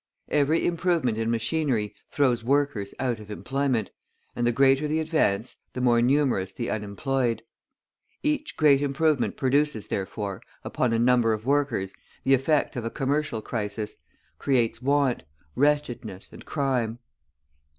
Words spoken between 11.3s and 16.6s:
of workers the effect of a commercial crisis, creates want, wretchedness, and